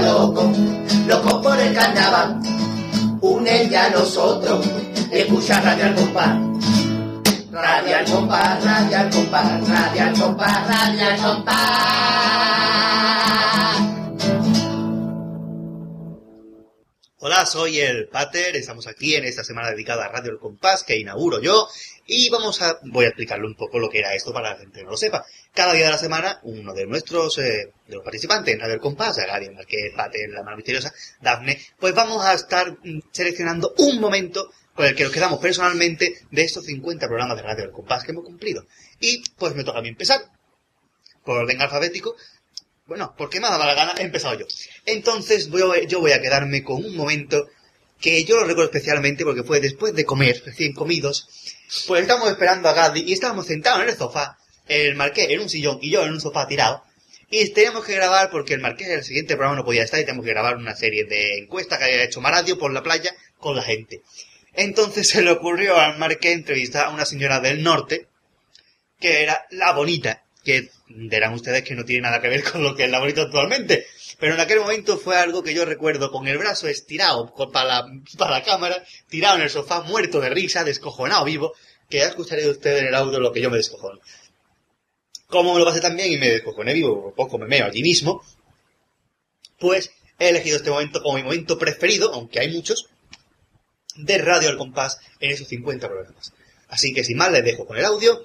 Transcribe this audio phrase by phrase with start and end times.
[0.00, 0.50] loco,
[1.06, 2.40] loco por el carnaval.
[3.20, 4.66] Unen ya nosotros
[5.12, 6.38] y escucha Radio al compás.
[7.52, 11.54] Radio al compás, radio al compás, radio al compás, radio al compás.
[17.26, 20.98] Hola, soy el Pater, estamos aquí en esta semana dedicada a Radio El Compás que
[20.98, 21.68] inauguro yo
[22.04, 24.80] y vamos a, voy a explicarle un poco lo que era esto para la gente
[24.80, 25.24] que no lo sepa.
[25.54, 28.80] Cada día de la semana, uno de nuestros, eh, de los participantes en Radio El
[28.80, 30.92] Compás, Agadia, Marqués, Pater, La Mano Misteriosa,
[31.22, 36.26] Dafne, pues vamos a estar mm, seleccionando un momento con el que nos quedamos personalmente
[36.30, 38.66] de estos 50 programas de Radio El Compás que hemos cumplido.
[39.00, 40.20] Y pues me toca a mí empezar,
[41.24, 42.16] por orden alfabético,
[42.86, 44.46] bueno, porque me ha dado la gana, he empezado yo.
[44.84, 47.48] Entonces voy yo voy a quedarme con un momento
[48.00, 51.28] que yo lo recuerdo especialmente porque fue después de comer, recién comidos,
[51.86, 54.36] pues estábamos esperando a Gadi y estábamos sentados en el sofá,
[54.68, 56.84] el marqués en un sillón y yo en un sofá tirado,
[57.30, 60.02] y teníamos que grabar porque el marqués en el siguiente programa no podía estar y
[60.02, 63.56] teníamos que grabar una serie de encuestas que había hecho Maradio por la playa con
[63.56, 64.02] la gente.
[64.52, 68.06] Entonces se le ocurrió al marqués entrevistar a una señora del norte,
[69.00, 72.76] que era la bonita, que verán ustedes que no tiene nada que ver con lo
[72.76, 73.86] que es la bonita actualmente.
[74.18, 77.86] Pero en aquel momento fue algo que yo recuerdo con el brazo estirado para
[78.18, 81.54] la, cámara, tirado en el sofá, muerto de risa, descojonado vivo,
[81.88, 84.00] que ya escucharé de ustedes en el audio lo que yo me descojono.
[85.26, 88.22] Como me lo pasé también y me descojoné vivo, poco me meo allí mismo,
[89.58, 92.88] pues he elegido este momento como mi momento preferido, aunque hay muchos,
[93.96, 96.32] de Radio al Compás en esos 50 programas.
[96.68, 98.24] Así que sin más les dejo con el audio.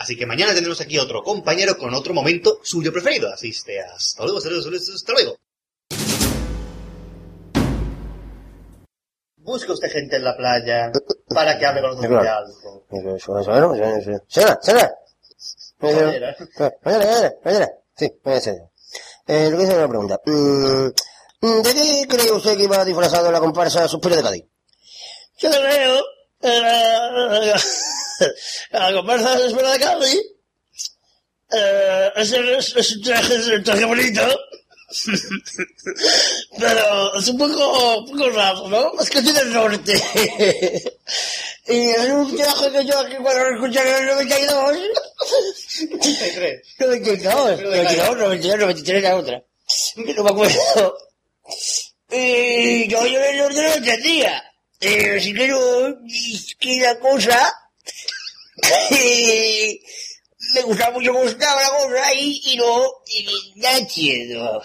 [0.00, 3.30] Así que mañana tendremos aquí otro compañero con otro momento suyo preferido.
[3.30, 5.36] Así que hasta luego, hasta luego, hasta luego.
[9.36, 10.90] Busca usted gente en la playa
[11.28, 12.86] para que hable con nosotros de algo.
[14.26, 14.58] Señora.
[14.62, 14.94] Señora.
[15.80, 16.36] Mañana,
[16.82, 17.68] mañana, mañana.
[17.94, 18.70] Sí, mañana, señora.
[19.26, 20.20] Eh, lo que es una pregunta.
[20.24, 24.44] Mm, ¿De qué cree usted que iba disfrazado la comparsa Suspiro de Cádiz?
[25.36, 26.02] Yo creo
[26.40, 27.54] que
[28.70, 30.20] la, comparsa de Espera de Cádiz
[31.52, 34.22] eh, es, es, es un traje, es un traje bonito,
[36.58, 39.00] pero es un poco, un poco raro, ¿no?
[39.00, 39.92] Es que soy del norte.
[41.68, 44.78] y es un traje que yo aquí cuando lo escuché en el 92,
[45.78, 46.62] 33.
[46.78, 49.42] 92, 92, 92, 93 la otra.
[49.94, 50.98] Que no me acuerdo.
[52.10, 54.44] Y yo, yo el no lo entendía.
[54.80, 57.52] Eh, así que no, es que la cosa,
[60.54, 64.62] me gustaba mucho cómo estaba la cosa y, y no, y la entiendo.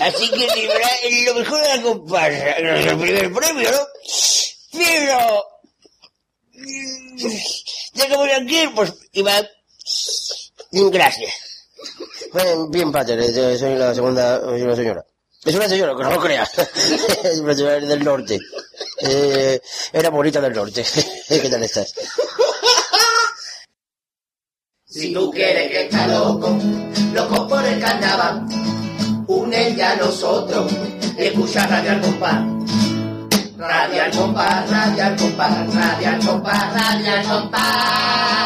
[0.00, 0.46] Así que
[1.26, 3.86] lo mejor de la comparsa, no es el primer premio, ¿no?
[4.72, 5.44] Pero,
[6.52, 7.18] mm,
[7.94, 9.48] ya que voy aquí, pues, Iván,
[10.72, 11.34] gracias.
[12.70, 14.40] Bien, Pater, eh, soy la segunda,
[14.74, 15.04] señora.
[15.44, 16.50] Es una señora, que no lo creas.
[17.24, 18.38] es señora del norte.
[19.00, 19.60] Eh,
[19.92, 20.84] era bonita del norte.
[21.28, 21.94] ¿Qué tal estás?
[24.98, 26.58] Si tú quieres que está loco,
[27.12, 28.46] loco por el carnaval,
[29.26, 30.72] unen ya nosotros
[31.18, 32.44] escucha Radio al compás.
[33.58, 38.45] Radio al compás, radio al compás, radio al compás, radio al compás.